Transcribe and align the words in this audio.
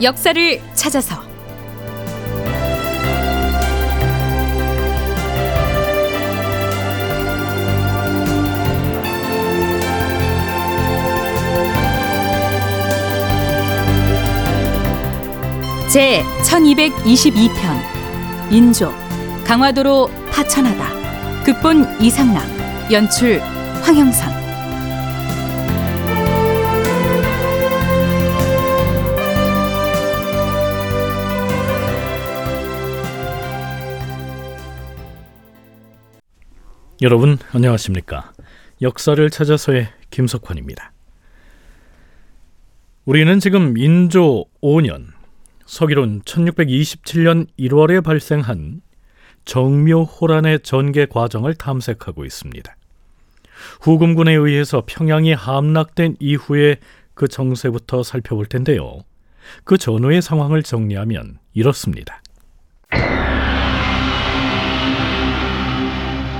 역사를 0.00 0.60
찾아서. 0.74 1.16
제 15.90 16.22
1222편. 16.44 17.50
인조. 18.50 18.92
강화도로 19.44 20.10
파천하다. 20.30 21.44
극본 21.44 22.00
이상락. 22.00 22.44
연출 22.92 23.40
황영선 23.82 24.37
여러분 37.00 37.38
안녕하십니까? 37.52 38.32
역사를 38.82 39.30
찾아서의 39.30 39.86
김석환입니다. 40.10 40.90
우리는 43.04 43.38
지금 43.38 43.78
인조 43.78 44.46
5년 44.60 45.06
서기론 45.64 46.22
1627년 46.22 47.46
1월에 47.56 48.02
발생한 48.02 48.80
정묘호란의 49.44 50.60
전개 50.64 51.06
과정을 51.06 51.54
탐색하고 51.54 52.24
있습니다. 52.24 52.76
후금군에 53.82 54.32
의해서 54.32 54.82
평양이 54.84 55.32
함락된 55.32 56.16
이후의 56.18 56.78
그 57.14 57.28
정세부터 57.28 58.02
살펴볼 58.02 58.46
텐데요. 58.46 59.04
그 59.62 59.78
전후의 59.78 60.20
상황을 60.20 60.64
정리하면 60.64 61.38
이렇습니다. 61.54 62.20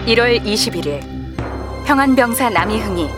1월 0.09 0.43
21일 0.43 1.03
평안병사 1.85 2.49
남이흥이 2.49 3.11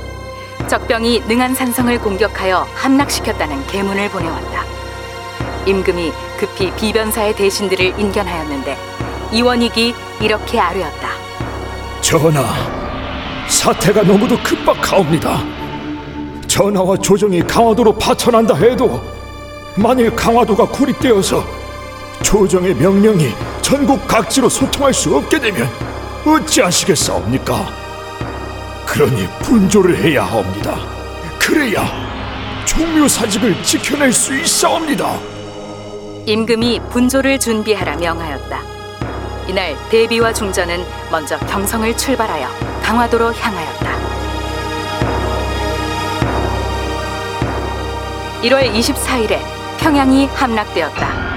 적병이 0.68 1.20
능안산성을 1.28 2.00
공격하여 2.00 2.66
함락시켰다는 2.74 3.64
계문을 3.68 4.10
보내왔다. 4.10 4.64
임금이 5.66 6.12
급히 6.36 6.72
비변사의 6.74 7.36
대신들을 7.36 7.94
인견하였는데 7.96 8.76
이원익이 9.32 9.94
이렇게 10.20 10.58
아뢰었다. 10.58 11.10
전하, 12.00 12.42
사태가 13.48 14.02
너무도 14.02 14.36
급박하옵니다. 14.42 15.44
전하와 16.48 16.96
조정이 16.96 17.40
강화도로 17.42 17.92
파천한다 17.98 18.56
해도 18.56 19.00
만일 19.76 20.14
강화도가 20.16 20.66
고립되어서 20.66 21.44
조정의 22.22 22.74
명령이 22.74 23.28
전국 23.62 24.08
각지로 24.08 24.48
소통할 24.48 24.92
수 24.92 25.14
없게 25.14 25.38
되면 25.38 25.68
어찌하시겠사옵니까? 26.24 27.66
그러니 28.86 29.26
분조를 29.40 29.96
해야 29.96 30.24
하옵니다. 30.24 30.76
그래야 31.38 31.84
종묘사직을 32.66 33.62
지켜낼 33.62 34.12
수 34.12 34.36
있사옵니다. 34.36 35.18
임금이 36.26 36.80
분조를 36.90 37.38
준비하라 37.38 37.96
명하였다. 37.96 38.60
이날 39.48 39.74
대비와 39.88 40.32
중전은 40.32 40.84
먼저 41.10 41.38
경성을 41.38 41.96
출발하여 41.96 42.48
강화도로 42.82 43.32
향하였다. 43.32 43.90
1월 48.42 48.72
24일에 48.72 49.38
평양이 49.78 50.26
함락되었다. 50.26 51.30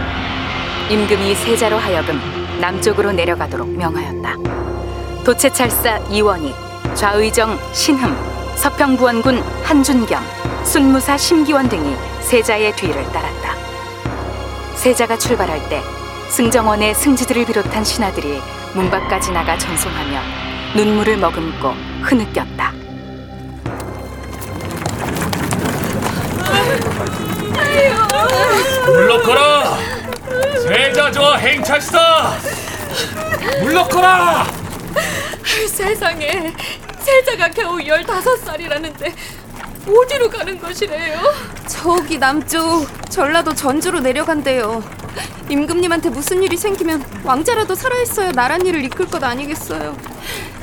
임금이 0.89 1.35
세자로 1.35 1.77
하여금 1.77 2.42
남쪽으로 2.59 3.11
내려가도록 3.11 3.69
명하였다. 3.69 5.23
도채찰사 5.23 5.97
이원희, 6.09 6.53
좌의정 6.95 7.57
신흠, 7.73 8.13
서평부원군 8.55 9.41
한준경, 9.63 10.21
순무사 10.63 11.17
심기원 11.17 11.69
등이 11.69 11.95
세자의 12.21 12.75
뒤를 12.75 13.03
따랐다. 13.11 13.55
세자가 14.75 15.17
출발할 15.17 15.69
때 15.69 15.81
승정원의 16.29 16.95
승지들을 16.95 17.45
비롯한 17.45 17.83
신하들이 17.83 18.41
문 18.73 18.89
밖까지 18.89 19.31
나가 19.31 19.57
전송하며 19.57 20.19
눈물을 20.75 21.17
머금고 21.17 21.69
흐느꼈다. 22.01 22.73
물러거라! 28.85 30.02
세자저와 30.67 31.37
행차시다! 31.37 32.37
물러거라! 33.61 34.45
세상에 35.67 36.53
세자가 36.99 37.49
겨우 37.49 37.77
15살이라는데 37.79 39.13
어디로 39.85 40.29
가는 40.29 40.57
것이래요? 40.57 41.19
저기 41.67 42.17
남쪽 42.17 42.87
전라도 43.09 43.53
전주로 43.53 43.99
내려간대요. 43.99 44.81
임금님한테 45.49 46.09
무슨 46.09 46.41
일이 46.41 46.55
생기면 46.55 47.03
왕자라도 47.25 47.75
살아있어야 47.75 48.31
나랏일을 48.31 48.85
이끌 48.85 49.07
것 49.07 49.21
아니겠어요. 49.21 49.97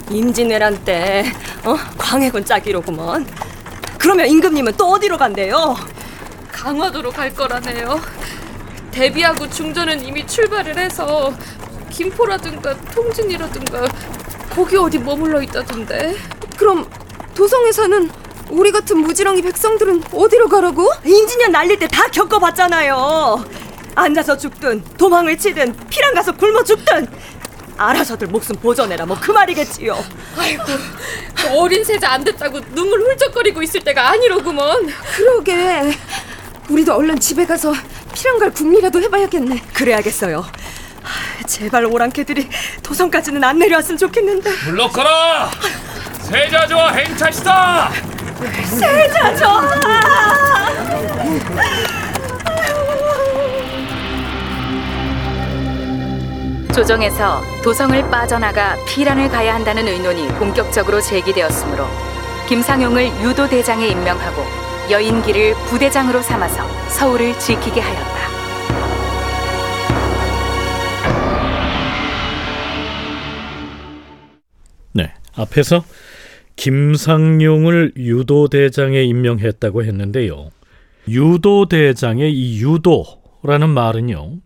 임진왜란 0.09 0.83
때 0.83 1.31
어? 1.65 1.77
광해군 1.99 2.47
짜기로구먼. 2.47 3.27
그러면 3.99 4.27
임금님은 4.29 4.73
또 4.79 4.93
어디로 4.93 5.19
간대요? 5.19 5.77
강화도로 6.51 7.11
갈 7.11 7.35
거라네요. 7.35 8.01
대비하고 8.91 9.49
중전은 9.49 10.05
이미 10.05 10.27
출발을 10.27 10.77
해서 10.79 11.33
김포라든가 11.91 12.77
통진이라든가 12.95 13.89
거기 14.55 14.77
어디 14.77 14.99
머물러 14.99 15.43
있다던데. 15.43 16.15
그럼 16.57 16.89
도성에서는 17.35 18.11
우리 18.51 18.73
같은 18.73 18.99
무지렁이 18.99 19.43
백성들은 19.43 20.03
어디로 20.13 20.49
가라고? 20.49 20.91
임진년 21.05 21.53
날릴 21.53 21.79
때 21.79 21.87
다 21.87 22.07
겪어봤잖아요. 22.09 23.45
앉아서 23.95 24.37
죽든 24.37 24.83
도망을 24.97 25.37
치든 25.39 25.75
피랑 25.89 26.15
가서 26.15 26.33
굶어 26.37 26.63
죽든 26.65 27.09
알아서들 27.77 28.27
목숨 28.29 28.57
보존해라 28.57 29.07
뭐 29.07 29.17
그 29.21 29.31
말이겠지요. 29.33 29.97
아이고 30.37 30.65
그 31.37 31.59
어린 31.59 31.83
세자 31.85 32.11
안 32.13 32.25
됐다고 32.25 32.61
눈물 32.75 33.01
훌쩍거리고 33.01 33.63
있을 33.63 33.81
때가 33.81 34.11
아니로구먼. 34.11 34.89
그러게. 35.17 35.93
우리도 36.69 36.95
얼른 36.95 37.19
집에 37.19 37.47
가서 37.47 37.73
피랑갈 38.15 38.53
궁리라도 38.53 39.01
해봐야겠네. 39.03 39.63
그래야겠어요. 39.75 40.41
하, 41.03 41.47
제발 41.47 41.85
오랑캐들이 41.87 42.49
도성까지는 42.83 43.43
안 43.45 43.59
내려왔으면 43.59 43.99
좋겠는데. 43.99 44.51
물러거라! 44.67 45.51
세자저와 46.23 46.91
행차시다! 46.93 47.91
세자저! 48.79 49.61
조정에서 56.75 57.43
도성을 57.65 58.11
빠져나가 58.11 58.77
피란을 58.87 59.29
가야 59.29 59.55
한다는 59.55 59.87
의논이 59.89 60.29
본격적으로 60.39 61.01
제기되었으므로 61.01 61.87
김상용을 62.49 63.07
유도 63.23 63.49
대장에 63.49 63.89
임명하고 63.89 64.70
여인기를 64.91 65.55
부대장으로 65.69 66.21
삼아서 66.21 66.67
서울을 66.89 67.39
지키게 67.39 67.81
하였다. 67.81 68.21
네, 74.93 75.13
앞에서 75.35 75.85
김상용을 76.57 77.93
유도대장에 77.97 79.03
임명했다고 79.05 79.85
했는데요. 79.85 80.51
유도대장의 81.09 82.33
이 82.33 82.61
유도라는 82.61 83.71
말은요. 83.71 84.39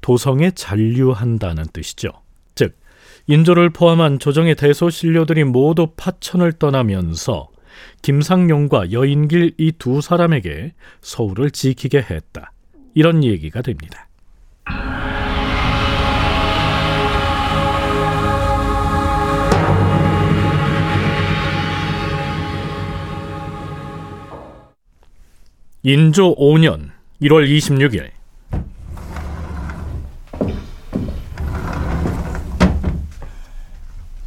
도성에 0.00 0.52
잔류한다는 0.52 1.64
뜻이죠. 1.72 2.10
즉 2.54 2.76
인조를 3.26 3.70
포함한 3.70 4.18
조정의 4.18 4.54
대소신료들이 4.54 5.44
모두 5.44 5.88
파천을 5.96 6.52
떠나면서 6.52 7.48
김상용과 8.02 8.92
여인길 8.92 9.54
이 9.58 9.72
두 9.78 10.00
사람에게 10.00 10.72
서울을 11.00 11.50
지키게 11.50 11.98
했다. 12.10 12.52
이런 12.94 13.22
얘기가 13.24 13.62
됩니다. 13.62 14.08
인조 25.82 26.34
5년 26.36 26.90
1월 27.22 27.48
26일 27.48 28.10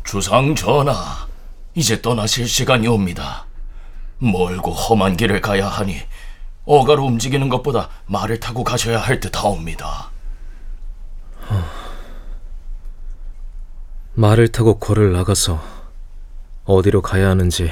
주상 0.04 0.54
전하, 0.56 1.28
이제 1.74 2.02
떠나실 2.02 2.48
시간이 2.48 2.88
옵니다. 2.88 3.46
멀고 4.20 4.72
험한 4.72 5.18
길을 5.18 5.42
가야 5.42 5.68
하니 5.68 5.98
어가로 6.66 7.06
움직이는 7.06 7.50
것보다 7.50 7.90
말을 8.06 8.40
타고 8.40 8.64
가셔야 8.64 9.00
할 9.00 9.20
듯하옵니다. 9.20 10.12
말을 14.14 14.50
타고 14.50 14.78
궐을 14.80 15.14
나가서 15.14 15.62
어디로 16.66 17.02
가야 17.02 17.30
하는지 17.30 17.72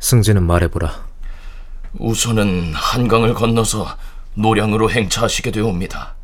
승진은 0.00 0.42
말해보라. 0.44 1.06
우선은 1.98 2.74
한강을 2.74 3.34
건너서 3.34 3.86
노량으로 4.34 4.90
행차하시게 4.90 5.50
되옵니다. 5.50 6.14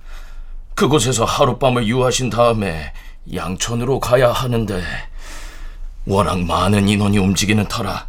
그곳에서 0.75 1.25
하룻밤을 1.25 1.87
유하신 1.87 2.31
다음에 2.31 2.93
양천으로 3.33 4.01
가야 4.01 4.33
하는데 4.33 4.83
워낙 6.07 6.39
많은 6.41 6.89
인원이 6.89 7.19
움직이는 7.19 7.67
터라 7.69 8.07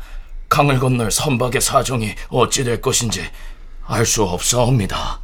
강을 0.49 0.79
건널 0.79 1.11
선박의 1.11 1.61
사정이 1.61 2.15
어찌 2.29 2.63
될 2.63 2.81
것인지 2.81 3.23
알 3.87 4.05
수 4.05 4.23
없사옵니다. 4.23 5.21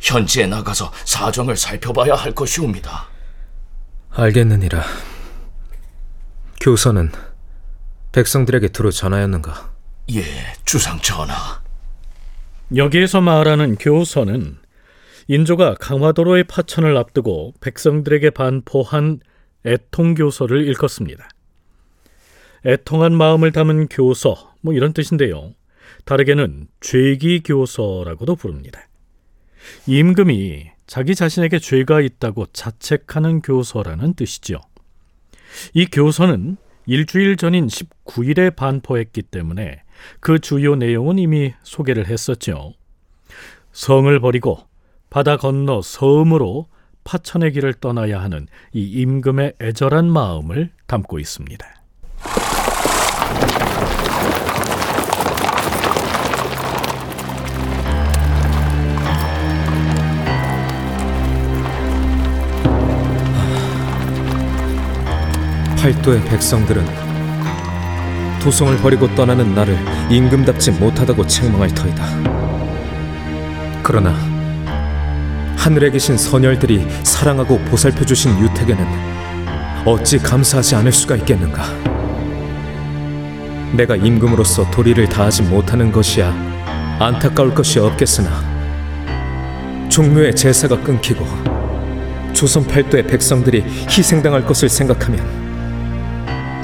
현지에 0.00 0.46
나가서 0.46 0.92
사정을 1.04 1.56
살펴봐야 1.56 2.14
할 2.14 2.32
것이옵니다. 2.34 3.08
알겠느니라. 4.10 4.82
교서는 6.60 7.10
백성들에게 8.12 8.68
두루 8.68 8.90
전하였는가? 8.92 9.70
예, 10.12 10.22
주상 10.64 10.98
전하. 11.00 11.60
여기에서 12.74 13.20
말하는 13.20 13.76
교서는 13.76 14.58
인조가 15.28 15.74
강화도로의 15.80 16.44
파천을 16.44 16.96
앞두고 16.96 17.54
백성들에게 17.60 18.30
반포한 18.30 19.20
애통교서를 19.66 20.66
일컫습니다. 20.66 21.28
애통한 22.64 23.12
마음을 23.12 23.52
담은 23.52 23.88
교서, 23.88 24.54
뭐 24.60 24.74
이런 24.74 24.92
뜻인데요. 24.92 25.54
다르게는 26.04 26.68
죄기 26.80 27.42
교서라고도 27.42 28.36
부릅니다. 28.36 28.80
임금이 29.86 30.70
자기 30.86 31.14
자신에게 31.14 31.58
죄가 31.58 32.00
있다고 32.00 32.46
자책하는 32.52 33.42
교서라는 33.42 34.14
뜻이죠. 34.14 34.60
이 35.74 35.86
교서는 35.86 36.56
일주일 36.86 37.36
전인 37.36 37.66
19일에 37.66 38.56
반포했기 38.56 39.22
때문에 39.22 39.82
그 40.18 40.38
주요 40.38 40.74
내용은 40.76 41.18
이미 41.18 41.52
소개를 41.62 42.06
했었죠. 42.06 42.72
성을 43.72 44.18
버리고 44.20 44.58
바다 45.10 45.36
건너 45.36 45.82
섬으로 45.82 46.66
파천의 47.04 47.52
길을 47.52 47.74
떠나야 47.74 48.20
하는 48.20 48.46
이 48.72 48.84
임금의 49.00 49.54
애절한 49.60 50.10
마음을 50.10 50.70
담고 50.86 51.18
있습니다. 51.18 51.79
팔도의 65.80 66.22
백성들은 66.26 66.84
도성을 68.42 68.76
버리고 68.78 69.12
떠나는 69.14 69.54
나를 69.54 69.78
임금답지 70.10 70.72
못하다고 70.72 71.26
책망할 71.26 71.74
터이다. 71.74 72.04
그러나 73.82 74.14
하늘에 75.56 75.90
계신 75.90 76.16
선열들이 76.16 76.86
사랑하고 77.02 77.58
보살펴 77.64 78.04
주신 78.04 78.38
유택에는 78.38 78.86
어찌 79.84 80.18
감사하지 80.18 80.76
않을 80.76 80.92
수가 80.92 81.16
있겠는가? 81.16 81.99
내가 83.72 83.96
임금으로서 83.96 84.70
도리를 84.70 85.08
다하지 85.08 85.42
못하는 85.42 85.92
것이야 85.92 86.34
안타까울 86.98 87.54
것이 87.54 87.78
없겠으나 87.78 88.28
종묘의 89.88 90.34
제사가 90.36 90.80
끊기고 90.82 91.26
조선 92.32 92.66
팔도의 92.66 93.06
백성들이 93.06 93.64
희생당할 93.88 94.44
것을 94.46 94.68
생각하면 94.68 95.40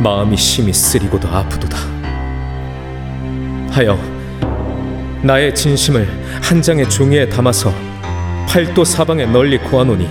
마음이 0.03 0.37
심히 0.37 0.73
쓰리고도 0.73 1.29
아프도다. 1.29 1.79
하여 3.71 3.99
나의 5.23 5.55
진심을 5.55 6.09
한 6.43 6.63
장의 6.63 6.89
종이에 6.89 7.29
담아서 7.29 7.73
팔도 8.49 8.85
사방에 8.85 9.27
널리 9.27 9.59
고아노니 9.59 10.09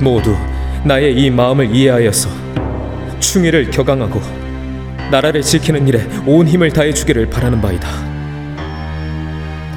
모두 0.00 0.36
나의 0.84 1.14
이 1.16 1.30
마음을 1.30 1.74
이해하여서 1.74 2.28
충의를 3.18 3.70
격앙하고 3.70 4.39
나라를 5.10 5.42
지키는 5.42 5.88
일에 5.88 6.06
온 6.24 6.46
힘을 6.46 6.70
다해 6.70 6.94
주기를 6.94 7.28
바라는 7.28 7.60
바이다. 7.60 7.88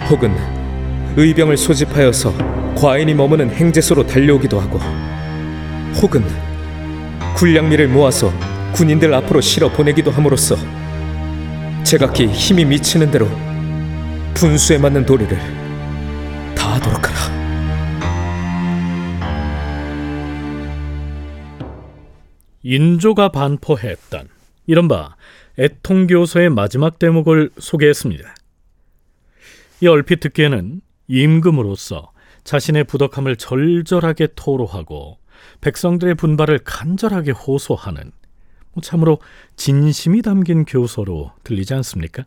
혹은 0.10 0.36
의병을 1.16 1.58
소집하여서 1.58 2.34
과인이 2.76 3.14
머무는 3.14 3.50
행제소로 3.50 4.06
달려오기도 4.06 4.60
하고 4.60 4.80
혹은 6.02 6.24
군량미를 7.36 7.88
모아서 7.88 8.32
군인들 8.74 9.14
앞으로 9.14 9.42
실어 9.42 9.72
보내기도 9.72 10.12
함으로써 10.12 10.56
제각기 11.84 12.28
힘이 12.28 12.66
미치는 12.66 13.12
대로 13.12 13.28
분수에 14.34 14.78
맞는 14.78 15.06
도리를 15.06 15.38
다하도록 16.56 17.08
하라. 17.08 17.34
인조가 22.64 23.30
반포했던 23.30 24.33
이른바 24.66 25.16
애통교서의 25.60 26.50
마지막 26.50 27.00
대목을 27.00 27.52
소개했습니다. 27.58 28.36
이 29.82 29.88
얼핏 29.88 30.20
듣기에는 30.22 30.82
임금으로서 31.08 32.12
자신의 32.44 32.86
부덕함을 32.86 33.36
절절하게 33.36 34.30
토로하고 34.36 35.20
백성들의 35.62 36.16
분발을 36.16 36.60
간절하게 36.60 37.32
호소하는 37.32 38.12
뭐 38.74 38.82
참으로 38.82 39.20
진심이 39.56 40.22
담긴 40.22 40.66
교서로 40.66 41.32
들리지 41.44 41.74
않습니까? 41.76 42.24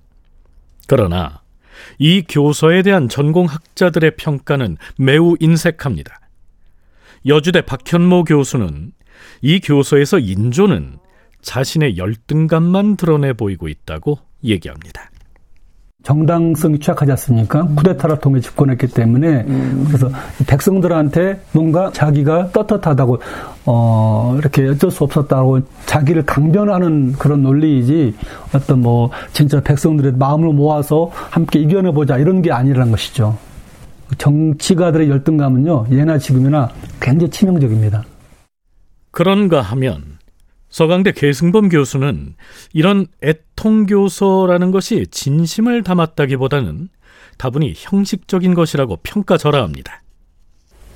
그러나 0.86 1.42
이 1.98 2.22
교서에 2.22 2.82
대한 2.82 3.08
전공학자들의 3.08 4.16
평가는 4.16 4.76
매우 4.98 5.36
인색합니다. 5.40 6.20
여주대 7.26 7.62
박현모 7.62 8.24
교수는 8.24 8.92
이 9.42 9.60
교서에서 9.60 10.18
인조는 10.18 10.98
자신의 11.46 11.96
열등감만 11.96 12.96
드러내 12.96 13.32
보이고 13.32 13.68
있다고 13.68 14.18
얘기합니다. 14.44 15.10
정당성이 16.02 16.78
취약하지 16.78 17.12
않습니까? 17.12 17.66
쿠데타를 17.66 18.18
통해 18.20 18.40
집권했기 18.40 18.88
때문에 18.88 19.44
그래서 19.86 20.08
백성들한테 20.46 21.40
뭔가 21.52 21.90
자기가 21.92 22.50
떳떳하다고 22.50 23.18
어 23.66 24.36
이렇게 24.38 24.68
어쩔 24.68 24.90
수 24.90 25.04
없었다고 25.04 25.60
자기를 25.86 26.26
강변하는 26.26 27.12
그런 27.12 27.42
논리이지 27.42 28.14
어떤 28.54 28.82
뭐 28.82 29.10
진짜 29.32 29.60
백성들의 29.60 30.12
마음을 30.12 30.52
모아서 30.52 31.10
함께 31.12 31.60
이겨내 31.60 31.92
보자 31.92 32.18
이런 32.18 32.42
게 32.42 32.52
아니라는 32.52 32.90
것이죠. 32.92 33.36
정치가들의 34.18 35.08
열등감은요 35.10 35.86
예나 35.90 36.18
지금이나 36.18 36.70
굉장히 37.00 37.30
치명적입니다. 37.30 38.04
그런가 39.10 39.60
하면 39.62 40.15
서강대 40.68 41.12
계승범 41.12 41.68
교수는 41.68 42.34
이런 42.72 43.06
애통교서라는 43.22 44.70
것이 44.72 45.06
진심을 45.10 45.82
담았다기보다는 45.82 46.88
다분히 47.38 47.72
형식적인 47.76 48.54
것이라고 48.54 48.98
평가절하합니다. 49.02 50.02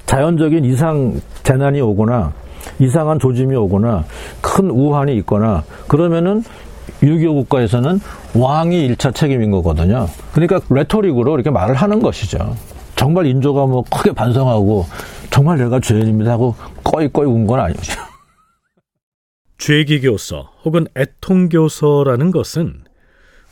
자연적인 0.06 0.64
이상 0.64 1.20
재난이 1.44 1.80
오거나 1.80 2.32
이상한 2.78 3.18
조짐이 3.18 3.54
오거나 3.56 4.04
큰 4.40 4.70
우환이 4.70 5.16
있거나 5.18 5.64
그러면은 5.86 6.42
유교 7.02 7.32
국가에서는 7.34 8.00
왕이 8.34 8.84
일차 8.86 9.12
책임인 9.12 9.50
거거든요. 9.52 10.08
그러니까 10.32 10.60
레토릭으로 10.68 11.34
이렇게 11.34 11.50
말을 11.50 11.74
하는 11.74 12.00
것이죠. 12.02 12.56
정말 12.96 13.26
인조가 13.26 13.66
뭐 13.66 13.82
크게 13.90 14.12
반성하고 14.12 14.84
정말 15.30 15.58
내가 15.58 15.80
죄인입니다 15.80 16.32
하고 16.32 16.54
꺼이꺼이 16.84 17.26
운 17.26 17.46
건 17.46 17.60
아니죠. 17.60 18.09
죄기교서 19.60 20.50
혹은 20.64 20.86
애통교서라는 20.96 22.30
것은 22.30 22.82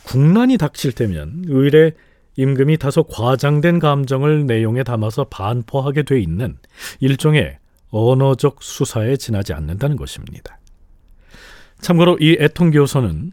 국난이 0.05 0.57
닥칠 0.57 0.93
때면 0.93 1.45
의뢰 1.47 1.93
임금이 2.37 2.79
다소 2.79 3.03
과장된 3.03 3.79
감정을 3.79 4.47
내용에 4.47 4.85
담아서 4.85 5.25
반포하게 5.25 6.05
돼 6.05 6.19
있는 6.21 6.57
일종의 7.01 7.59
언어적 7.91 8.63
수사에 8.63 9.17
지나지 9.17 9.53
않는다는 9.53 9.97
것입니다. 9.97 10.59
참고로 11.81 12.19
이 12.21 12.37
애통교서는 12.41 13.33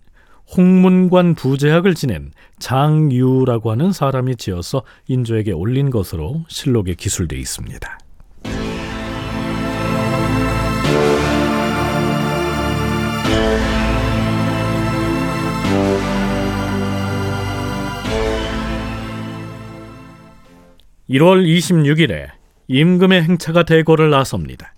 홍문관 0.58 1.36
부제학을 1.36 1.96
지낸 1.96 2.32
장유라고 2.60 3.72
하는 3.72 3.92
사람이 3.94 4.36
지어서 4.36 4.84
인조에게 5.08 5.54
올린 5.54 5.90
것으로 5.90 6.44
실록에 6.50 6.94
기술돼 6.94 7.38
있습니다. 7.38 8.05
1월 21.10 21.46
26일에 21.46 22.30
임금의 22.68 23.24
행차가 23.24 23.64
대궐을 23.64 24.10
나섭니다. 24.10 24.74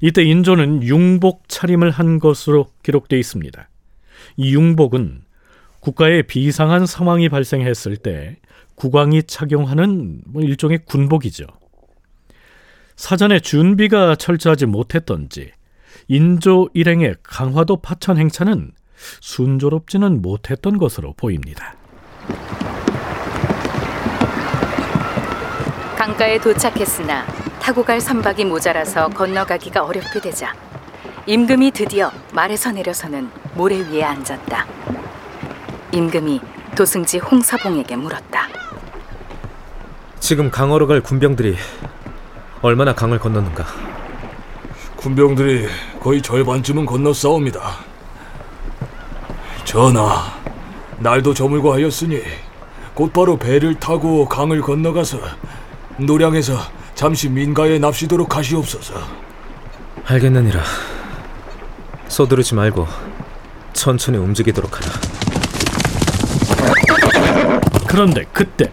이때 0.00 0.22
인조는 0.22 0.84
융복 0.84 1.48
차림을 1.48 1.90
한 1.90 2.18
것으로 2.20 2.68
기록되어 2.82 3.18
있습니다. 3.18 3.68
이 4.36 4.54
융복은 4.54 5.22
국가에 5.80 6.22
비상한 6.22 6.86
상황이 6.86 7.28
발생했을 7.28 7.96
때 7.96 8.36
국왕이 8.76 9.24
착용하는 9.24 10.22
뭐 10.26 10.42
일종의 10.42 10.80
군복이죠. 10.84 11.46
사전에 12.96 13.40
준비가 13.40 14.14
철저하지 14.14 14.66
못했던지 14.66 15.52
인조 16.08 16.70
일행의 16.74 17.16
강화도 17.22 17.76
파천 17.76 18.18
행차는 18.18 18.72
순조롭지는 19.20 20.22
못했던 20.22 20.78
것으로 20.78 21.14
보입니다. 21.14 21.76
강가에 26.10 26.38
도착했으나 26.38 27.24
타고 27.60 27.84
갈 27.84 28.00
선박이 28.00 28.44
모자라서 28.44 29.08
건너가기가 29.10 29.84
어렵게 29.84 30.20
되자 30.20 30.52
임금이 31.24 31.70
드디어 31.70 32.10
말에서 32.32 32.72
내려서는 32.72 33.30
모래 33.54 33.78
위에 33.78 34.02
앉았다. 34.02 34.66
임금이 35.92 36.40
도승지 36.74 37.18
홍사봉에게 37.18 37.94
물었다. 37.94 38.48
지금 40.18 40.50
강으로 40.50 40.88
갈 40.88 41.00
군병들이 41.00 41.56
얼마나 42.60 42.92
강을 42.92 43.20
건넜는가? 43.20 43.64
군병들이 44.96 45.68
거의 46.00 46.20
절반쯤은 46.20 46.86
건넜사옵니다. 46.86 47.60
전하, 49.64 50.24
날도 50.98 51.34
저물고 51.34 51.72
하였으니 51.72 52.20
곧바로 52.94 53.36
배를 53.36 53.78
타고 53.78 54.28
강을 54.28 54.60
건너가서 54.60 55.18
노량에서 56.06 56.56
잠시 56.94 57.28
민가에 57.28 57.78
납시도록 57.78 58.36
하시옵소서. 58.36 58.94
알겠느니라. 60.04 60.62
서두르지 62.08 62.54
말고 62.54 62.86
천천히 63.72 64.18
움직이도록 64.18 64.76
하라. 64.76 64.92
그런데 67.86 68.24
그때 68.32 68.70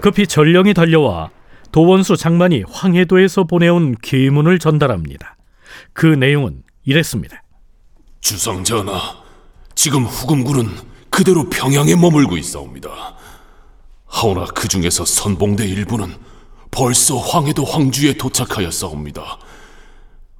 급히 0.00 0.26
전령이 0.26 0.74
달려와 0.74 1.30
도원수 1.70 2.16
장만이 2.16 2.64
황해도에서 2.70 3.44
보내온 3.44 3.94
기문을 4.02 4.58
전달합니다. 4.58 5.36
그 5.92 6.06
내용은 6.06 6.62
이랬습니다. 6.84 7.42
주상 8.20 8.62
전하, 8.64 9.00
지금 9.74 10.04
후금군은 10.04 10.68
그대로 11.08 11.48
평양에 11.48 11.94
머물고 11.94 12.36
있사옵니다. 12.36 12.90
하오나 14.06 14.44
그 14.54 14.68
중에서 14.68 15.04
선봉대 15.04 15.66
일부는 15.66 16.14
벌써 16.72 17.18
황해도 17.18 17.64
황주에 17.64 18.14
도착하였사옵니다. 18.14 19.38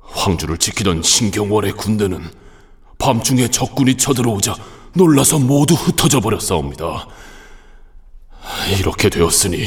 황주를 0.00 0.58
지키던 0.58 1.02
신경월의 1.02 1.72
군대는 1.72 2.22
밤중에 2.98 3.48
적군이 3.48 3.96
쳐들어오자 3.96 4.56
놀라서 4.94 5.38
모두 5.38 5.74
흩어져 5.74 6.20
버렸사옵니다. 6.20 7.06
이렇게 8.80 9.08
되었으니 9.10 9.66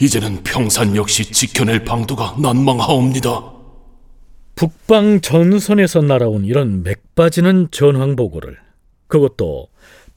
이제는 0.00 0.42
평산 0.42 0.96
역시 0.96 1.30
지켜낼 1.30 1.84
방도가 1.84 2.36
난망하옵니다. 2.38 3.52
북방 4.56 5.20
전선에서 5.20 6.02
날아온 6.02 6.44
이런 6.44 6.82
맥빠지는 6.82 7.68
전황 7.70 8.16
보고를 8.16 8.58
그것도 9.06 9.68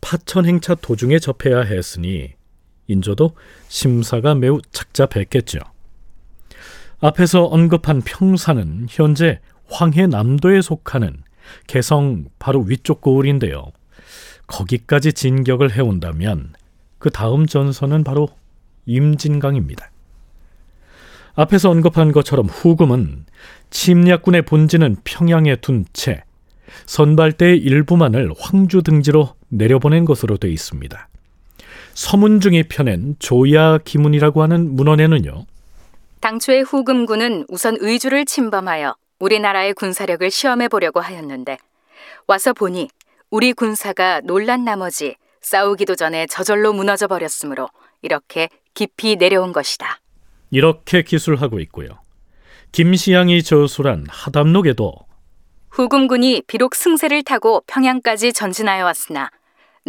파천 0.01 0.45
행차 0.45 0.75
도중에 0.75 1.19
접해야 1.19 1.61
했으니 1.61 2.38
인조도 2.89 3.36
심사가 3.69 4.36
매우 4.36 4.60
착잡했겠죠. 4.72 5.60
앞에서 7.00 7.46
언급한 7.46 8.01
평산은 8.01 8.88
현재 8.89 9.39
황해 9.69 10.08
남도에 10.08 10.62
속하는 10.62 11.24
개성 11.67 12.25
바로 12.39 12.62
위쪽 12.62 13.00
고을인데요. 13.01 13.72
거기까지 14.48 15.13
진격을 15.13 15.72
해온다면 15.72 16.53
그 16.98 17.10
다음 17.10 17.46
전선은 17.46 18.03
바로 18.03 18.27
임진강입니다. 18.86 19.91
앞에서 21.36 21.69
언급한 21.69 22.12
것처럼 22.12 22.48
후금은 22.48 23.25
침략군의 23.69 24.41
본진은 24.41 24.98
평양에 25.03 25.55
둔 25.58 25.86
채 25.93 26.24
선발대의 26.86 27.60
일부만을 27.60 28.34
황주 28.38 28.81
등지로 28.81 29.36
내려보낸 29.48 30.05
것으로 30.05 30.38
되어 30.38 30.51
있습니다. 30.51 31.08
서문중이 32.00 32.63
펴낸 32.63 33.18
조야 33.20 33.77
기문이라고 33.79 34.41
하는 34.41 34.74
문헌에는요. 34.74 35.46
당초에 36.22 36.62
후금군은 36.62 37.46
우선 37.50 37.75
의주를 37.77 38.24
침범하여 38.24 38.96
우리나라의 39.20 39.74
군사력을 39.74 40.32
시험해 40.32 40.70
보려고 40.70 41.01
하였는데 41.01 41.58
와서 42.25 42.53
보니 42.53 42.88
우리 43.29 43.51
군사가 43.51 44.22
놀란 44.24 44.63
나머지 44.63 45.18
싸우기도 45.41 45.96
전에 45.96 46.25
저절로 46.27 46.72
무너져 46.72 47.08
버렸으므로 47.08 47.68
이렇게 48.01 48.48
깊이 48.74 49.18
내려온 49.18 49.51
것이다. 49.51 50.00
이렇게 50.51 51.01
기술하고 51.03 51.60
있고요. 51.60 51.89
김시양이 52.72 53.44
저술한 53.44 54.06
하담록에도 54.08 54.94
후금군이 55.70 56.44
비록 56.48 56.75
승세를 56.75 57.24
타고 57.24 57.62
평양까지 57.68 58.32
전진하여 58.32 58.86
왔으나 58.86 59.32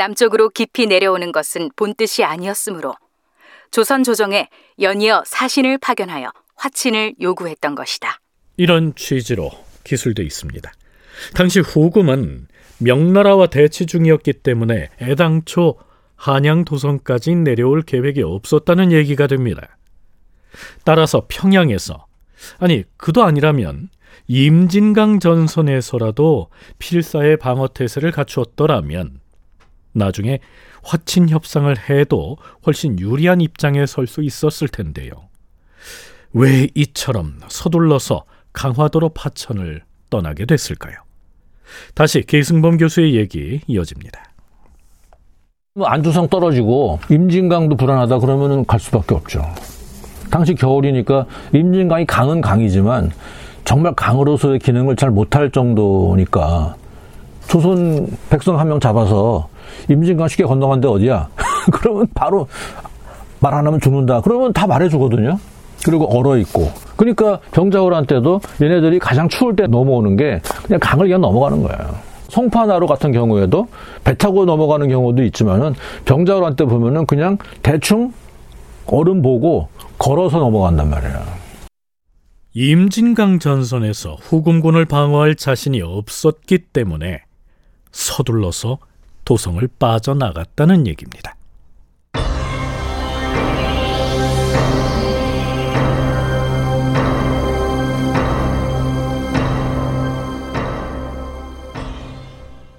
남쪽으로 0.00 0.48
깊이 0.48 0.86
내려오는 0.86 1.30
것은 1.30 1.70
본뜻이 1.76 2.24
아니었으므로 2.24 2.94
조선 3.70 4.02
조정에 4.02 4.48
연이어 4.80 5.24
사신을 5.26 5.76
파견하여 5.76 6.32
화친을 6.56 7.16
요구했던 7.20 7.74
것이다. 7.74 8.18
이런 8.56 8.94
취지로 8.94 9.50
기술돼 9.84 10.22
있습니다. 10.22 10.72
당시 11.34 11.60
후금은 11.60 12.48
명나라와 12.78 13.48
대치 13.48 13.84
중이었기 13.84 14.32
때문에 14.42 14.88
애당초 15.02 15.76
한양 16.16 16.64
도성까지 16.64 17.34
내려올 17.34 17.82
계획이 17.82 18.22
없었다는 18.22 18.92
얘기가 18.92 19.26
됩니다. 19.26 19.76
따라서 20.82 21.26
평양에서 21.28 22.06
아니 22.58 22.84
그도 22.96 23.22
아니라면 23.22 23.90
임진강 24.28 25.20
전선에서라도 25.20 26.48
필사의 26.78 27.36
방어 27.36 27.68
태세를 27.68 28.12
갖추었더라면 28.12 29.19
나중에 29.92 30.38
화친 30.82 31.28
협상을 31.28 31.74
해도 31.90 32.36
훨씬 32.66 32.98
유리한 32.98 33.40
입장에 33.40 33.86
설 33.86 34.06
수 34.06 34.22
있었을 34.22 34.68
텐데요. 34.68 35.10
왜 36.32 36.68
이처럼 36.74 37.40
서둘러서 37.48 38.24
강화도로 38.52 39.10
파천을 39.10 39.82
떠나게 40.10 40.46
됐을까요? 40.46 40.94
다시 41.94 42.22
계승범 42.22 42.78
교수의 42.78 43.14
얘기 43.16 43.60
이어집니다. 43.66 44.24
뭐 45.74 45.86
안주성 45.86 46.28
떨어지고 46.28 46.98
임진강도 47.10 47.76
불안하다 47.76 48.18
그러면은 48.18 48.64
갈 48.64 48.80
수밖에 48.80 49.14
없죠. 49.14 49.42
당시 50.30 50.54
겨울이니까 50.54 51.26
임진강이 51.52 52.06
강은 52.06 52.40
강이지만 52.40 53.10
정말 53.64 53.94
강으로서의 53.94 54.58
기능을 54.60 54.96
잘 54.96 55.10
못할 55.10 55.50
정도니까 55.50 56.76
조선 57.48 58.08
백성 58.30 58.58
한 58.58 58.68
명 58.68 58.80
잡아서 58.80 59.48
임진강 59.88 60.28
쉽게 60.28 60.44
건너간데 60.44 60.88
어디야? 60.88 61.28
그러면 61.72 62.06
바로 62.14 62.48
말 63.40 63.54
안 63.54 63.66
하면 63.66 63.80
죽는다. 63.80 64.20
그러면 64.20 64.52
다 64.52 64.66
말해주거든요. 64.66 65.38
그리고 65.84 66.06
얼어 66.14 66.36
있고. 66.38 66.70
그러니까 66.96 67.40
병자호란 67.52 68.04
때도 68.06 68.40
얘네들이 68.60 68.98
가장 68.98 69.28
추울 69.28 69.56
때 69.56 69.66
넘어오는 69.66 70.16
게 70.16 70.40
그냥 70.64 70.78
강을 70.80 71.06
그냥 71.06 71.22
넘어가는 71.22 71.62
거예요. 71.62 71.94
송파나루 72.28 72.86
같은 72.86 73.12
경우에도 73.12 73.66
배 74.04 74.14
타고 74.14 74.44
넘어가는 74.44 74.88
경우도 74.88 75.22
있지만은 75.24 75.74
병자호란 76.04 76.54
때 76.56 76.64
보면은 76.64 77.06
그냥 77.06 77.38
대충 77.62 78.12
얼음 78.86 79.22
보고 79.22 79.68
걸어서 79.98 80.38
넘어간단 80.38 80.90
말이에요. 80.90 81.18
임진강 82.52 83.38
전선에서 83.38 84.16
후금군을 84.20 84.84
방어할 84.84 85.34
자신이 85.36 85.80
없었기 85.82 86.58
때문에 86.72 87.22
서둘러서 87.92 88.78
도성을 89.30 89.64
빠져나갔다는 89.78 90.88
얘기입니다. 90.88 91.36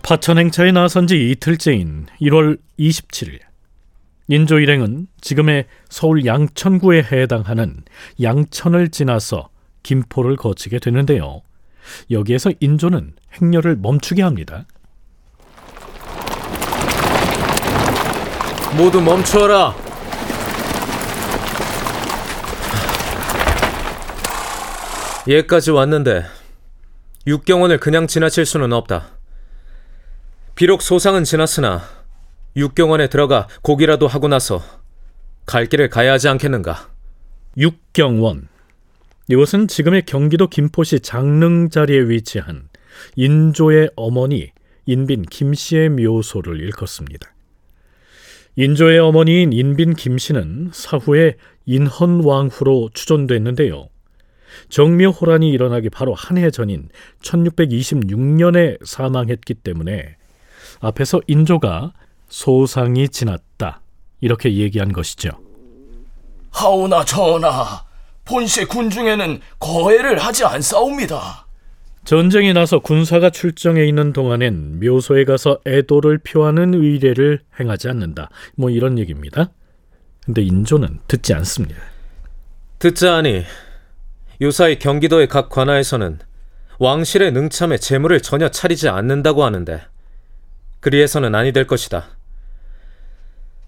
파천 0.04 0.40
행차에 0.40 0.74
나선 0.74 1.08
지 1.08 1.32
이틀째인 1.32 2.08
1월 2.20 2.60
27일 2.78 3.40
인조 4.28 4.60
일행은 4.60 5.08
지금의 5.22 5.68
서울 5.88 6.26
양천구에 6.26 7.04
해당하는 7.14 7.82
양천을 8.22 8.90
지나서 8.90 9.48
김포를 9.84 10.36
거치게 10.36 10.80
되는데요. 10.80 11.44
여기에서 12.10 12.52
인조는 12.60 13.14
행렬을 13.42 13.78
멈추게 13.78 14.22
합니다. 14.22 14.66
모두 18.78 19.02
멈추어라. 19.02 19.76
얘까지 25.28 25.72
왔는데 25.72 26.24
육경원을 27.28 27.80
그냥 27.80 28.08
지나칠 28.08 28.46
수는 28.46 28.74
없다. 28.74 29.10
비록 30.56 30.82
소상은 30.82 31.24
지났으나 31.24 31.82
육경원에 32.56 33.08
들어가 33.08 33.48
고기라도 33.62 34.08
하고 34.08 34.28
나서 34.28 34.62
갈 35.46 35.66
길을 35.66 35.90
가야 35.90 36.14
하지 36.14 36.28
않겠는가? 36.30 36.90
육경원. 37.58 38.48
이곳은 39.28 39.68
지금의 39.68 40.06
경기도 40.06 40.48
김포시 40.48 41.00
장릉 41.00 41.70
자리에 41.70 42.00
위치한 42.02 42.70
인조의 43.16 43.92
어머니 43.96 44.52
인빈 44.86 45.24
김씨의 45.24 45.90
묘소를 45.90 46.60
일컫습니다. 46.60 47.34
인조의 48.62 49.00
어머니인 49.00 49.54
인빈 49.54 49.96
김씨는 49.96 50.70
사후에 50.72 51.34
인헌왕후로 51.66 52.92
추존됐는데요. 52.94 53.88
정묘호란이 54.70 55.50
일어나기 55.50 55.90
바로 55.90 56.14
한 56.14 56.38
해 56.38 56.52
전인 56.52 56.90
1626년에 57.24 58.78
사망했기 58.86 59.56
때문에 59.56 60.16
앞에서 60.80 61.22
인조가 61.26 61.94
소상이 62.30 63.10
지났다 63.10 63.82
이렇게 64.20 64.54
얘기한 64.54 64.94
것이죠. 64.94 65.32
하오나 66.52 67.04
전하, 67.04 67.84
본시 68.26 68.66
군중에는 68.66 69.40
거해를 69.58 70.20
하지 70.20 70.46
않사옵니다. 70.46 71.48
전쟁이 72.04 72.52
나서 72.54 72.80
군사가 72.80 73.30
출정해 73.30 73.86
있는 73.86 74.12
동안엔 74.12 74.80
묘소에 74.80 75.24
가서 75.26 75.60
애도를 75.68 76.18
표하는 76.18 76.74
의례를 76.74 77.42
행하지 77.60 77.90
않는다. 77.90 78.30
뭐 78.56 78.70
이런 78.70 78.98
얘기입니다. 78.98 79.52
근데 80.26 80.42
인조는 80.42 81.00
듣지 81.08 81.34
않습니다. 81.34 81.80
듣자 82.80 83.16
하니 83.16 83.44
유사히 84.40 84.80
경기도의 84.80 85.28
각 85.28 85.50
관아에서는 85.50 86.20
왕실의 86.80 87.32
능참에 87.32 87.78
재물을 87.78 88.20
전혀 88.22 88.50
차리지 88.50 88.90
않는다고 88.90 89.44
하는데 89.44 89.82
그리해서는 90.80 91.36
아니 91.36 91.52
될 91.52 91.68
것이다. 91.68 92.18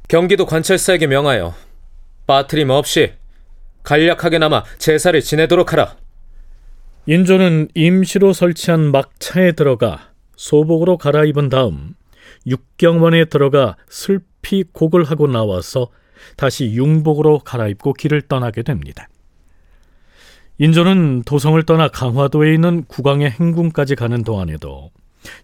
경기도 0.07 0.47
관찰사에게 0.47 1.05
명하여 1.05 1.53
빠트림 2.25 2.71
없이 2.71 3.13
간략하게나마 3.83 4.63
제사를 4.79 5.19
지내도록 5.21 5.73
하라. 5.73 5.95
인조는 7.05 7.67
임시로 7.73 8.31
설치한 8.31 8.91
막차에 8.91 9.51
들어가 9.53 10.11
소복으로 10.37 10.97
갈아입은 10.97 11.49
다음 11.49 11.95
육경원에 12.47 13.25
들어가 13.25 13.75
슬피 13.89 14.63
곡을 14.71 15.03
하고 15.03 15.27
나와서 15.27 15.89
다시 16.37 16.71
융복으로 16.71 17.39
갈아입고 17.39 17.93
길을 17.93 18.21
떠나게 18.23 18.63
됩니다. 18.63 19.09
인조는 20.59 21.23
도성을 21.23 21.61
떠나 21.63 21.89
강화도에 21.89 22.53
있는 22.53 22.85
국왕의 22.85 23.31
행궁까지 23.31 23.95
가는 23.95 24.23
동안에도 24.23 24.91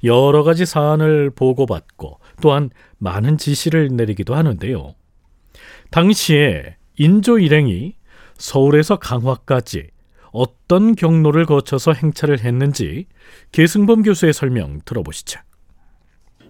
여러 0.06 0.44
가지 0.44 0.66
사안을 0.66 1.32
보고받고 1.32 2.20
또한 2.42 2.70
많은 3.00 3.38
지시를 3.38 3.90
내리기도 3.98 4.34
하는데요. 4.34 4.96
당시에 5.92 6.78
인조 6.98 7.40
일행이 7.40 7.96
서울에서 8.38 8.98
강화까지 8.98 9.90
어떤 10.32 10.96
경로를 10.96 11.46
거쳐서 11.46 11.94
행차를 11.94 12.40
했는지 12.40 13.08
계승범 13.52 14.04
교수의 14.04 14.34
설명 14.34 14.80
들어보시죠. 14.86 15.40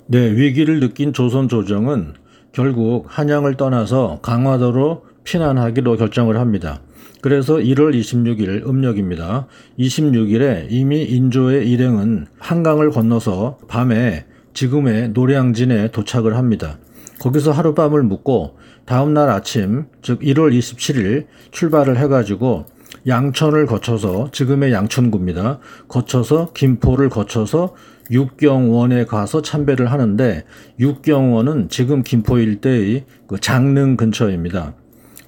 네, 0.07 0.31
위기를 0.35 0.79
느낀 0.79 1.13
조선 1.13 1.47
조정은 1.47 2.13
결국 2.51 3.05
한양을 3.07 3.55
떠나서 3.57 4.19
강화도로 4.21 5.05
피난하기로 5.23 5.97
결정을 5.97 6.37
합니다. 6.37 6.81
그래서 7.21 7.55
1월 7.55 7.93
26일 7.93 8.67
음력입니다. 8.67 9.47
26일에 9.77 10.67
이미 10.69 11.03
인조의 11.03 11.69
일행은 11.69 12.27
한강을 12.39 12.91
건너서 12.91 13.59
밤에 13.67 14.25
지금의 14.53 15.09
노량진에 15.09 15.91
도착을 15.91 16.35
합니다. 16.35 16.79
거기서 17.19 17.51
하룻밤을 17.51 18.03
묵고 18.03 18.57
다음 18.85 19.13
날 19.13 19.29
아침 19.29 19.85
즉 20.01 20.21
1월 20.21 20.57
27일 20.57 21.27
출발을 21.51 21.97
해가지고 21.97 22.65
양천을 23.07 23.65
거쳐서 23.65 24.29
지금의 24.31 24.73
양천구입니다. 24.73 25.59
거쳐서 25.87 26.51
김포를 26.53 27.09
거쳐서 27.09 27.75
육경원에 28.11 29.05
가서 29.05 29.41
참배를 29.41 29.91
하는데 29.91 30.43
육경원은 30.79 31.69
지금 31.69 32.03
김포 32.03 32.39
일대의 32.39 33.05
그 33.27 33.39
장릉 33.39 33.97
근처입니다. 33.97 34.73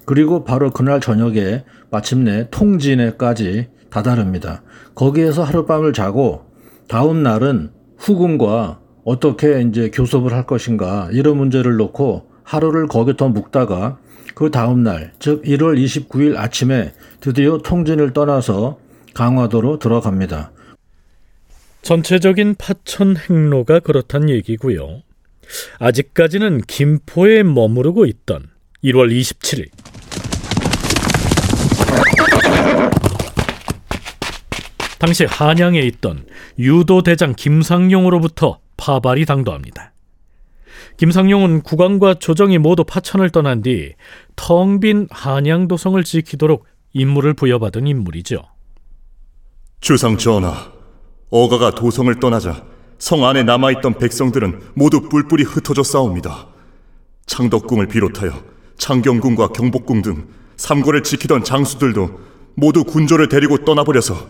그리고 0.06 0.44
바로 0.44 0.72
그날 0.72 1.00
저녁에 1.00 1.64
마침내 1.92 2.48
통진에까지 2.50 3.68
다다릅니다. 3.90 4.64
거기에서 4.96 5.44
하룻밤을 5.44 5.94
자고 5.94 6.46
다음 6.88 7.24
날은 7.24 7.72
후금과 7.98 8.80
어떻게 9.04 9.62
이제 9.62 9.90
교섭을 9.90 10.34
할 10.34 10.46
것인가 10.46 11.10
이런 11.12 11.38
문제를 11.38 11.78
놓고 11.78 12.28
하루를 12.44 12.88
거기 12.88 13.16
더 13.16 13.30
묵다가 13.30 14.00
그 14.42 14.50
다음 14.50 14.82
날, 14.82 15.14
즉 15.20 15.44
1월 15.44 15.78
29일 15.78 16.36
아침에 16.36 16.96
드디어 17.20 17.60
통진을 17.60 18.12
떠나서 18.12 18.80
강화도로 19.14 19.78
들어갑니다. 19.78 20.52
전체적인 21.84 22.56
파천 22.56 23.18
행로가 23.18 23.82
그렇단 23.82 24.32
얘기고요. 24.32 25.04
아직까지는 25.78 26.62
김포에 26.62 27.44
머무르고 27.44 28.08
있던 28.08 28.48
1월 28.84 29.12
27일. 29.12 29.70
당시 34.98 35.26
한양에 35.26 35.82
있던 35.82 36.26
유도 36.58 37.04
대장 37.04 37.36
김상용으로부터 37.36 38.58
파발이 38.78 39.26
당도합니다. 39.28 39.92
김상용은 40.98 41.62
국왕과 41.62 42.16
조정이 42.16 42.58
모두 42.58 42.84
파천을 42.84 43.30
떠난 43.30 43.62
뒤 43.62 43.94
텅 44.36 44.80
빈 44.80 45.08
한양도성을 45.10 46.04
지키도록 46.04 46.66
임무를 46.94 47.34
부여받은 47.34 47.88
인물이죠. 47.88 48.44
주상 49.80 50.18
전하, 50.18 50.72
어가가 51.30 51.72
도성을 51.72 52.14
떠나자 52.20 52.64
성 53.00 53.26
안에 53.26 53.44
남아있던 53.44 53.98
백성들은 53.98 54.62
모두 54.76 55.02
뿔뿔이 55.10 55.44
흩어져 55.44 55.82
싸웁니다. 55.84 56.48
창덕궁을 57.26 57.88
비롯하여 57.88 58.44
창경궁과 58.78 59.50
경복궁 59.50 60.02
등 60.02 60.28
삼고를 60.58 61.04
지키던 61.04 61.44
장수들도 61.44 62.20
모두 62.56 62.84
군조를 62.84 63.30
데리고 63.30 63.64
떠나버려서 63.64 64.28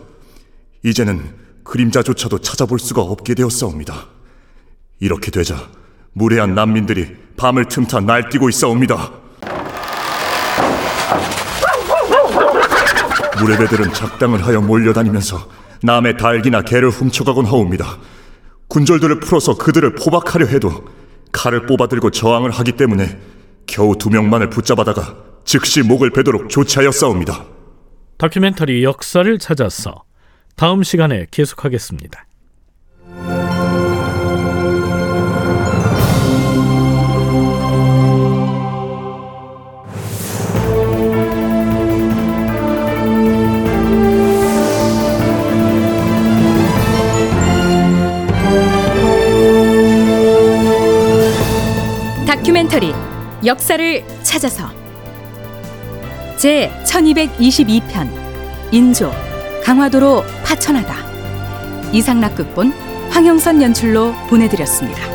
이제는 0.84 1.34
그림자조차도 1.64 2.38
찾아볼 2.38 2.78
수가 2.78 3.02
없게 3.02 3.34
되었사옵니다. 3.34 4.08
이렇게 5.00 5.30
되자 5.30 5.68
무례한 6.12 6.54
난민들이 6.54 7.16
밤을 7.36 7.66
틈타 7.66 8.00
날뛰고 8.00 8.48
있사옵니다. 8.48 9.10
무례배들은 13.40 13.92
작당을 13.92 14.46
하여 14.46 14.60
몰려다니면서 14.60 15.48
남의 15.82 16.16
닭이나 16.16 16.62
개를 16.62 16.90
훔쳐가곤 16.90 17.46
하옵니다. 17.46 17.98
군졸들을 18.68 19.20
풀어서 19.20 19.56
그들을 19.58 19.94
포박하려 19.96 20.46
해도 20.46 20.70
칼을 21.32 21.66
뽑아들고 21.66 22.10
저항을 22.10 22.50
하기 22.50 22.72
때문에 22.72 23.18
겨우 23.66 23.96
두 23.96 24.10
명만을 24.10 24.50
붙잡아다가 24.50 25.16
즉시 25.44 25.82
목을 25.82 26.10
베도록 26.10 26.48
조치하였사옵니다. 26.48 27.44
다큐멘터리 28.18 28.84
역사를 28.84 29.38
찾아서 29.38 30.04
다음 30.54 30.82
시간에 30.82 31.26
계속하겠습니다. 31.30 32.26
역사를 53.44 54.04
찾아서 54.22 54.70
제 56.36 56.70
1222편 56.84 58.08
인조 58.72 59.12
강화도로 59.64 60.24
파천하다 60.44 61.92
이상락 61.92 62.36
극본 62.36 62.72
황영선 63.10 63.60
연출로 63.62 64.14
보내드렸습니다. 64.28 65.11